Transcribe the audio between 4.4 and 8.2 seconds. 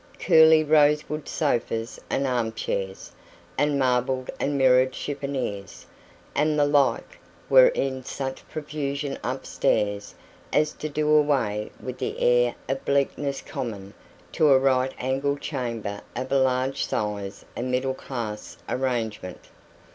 mirrored chiffonniers, and the like, were in